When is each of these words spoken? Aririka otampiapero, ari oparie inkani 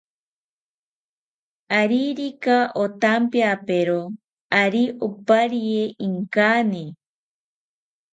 Aririka 1.79 2.57
otampiapero, 2.83 3.99
ari 4.61 4.83
oparie 5.09 5.83
inkani 6.07 6.85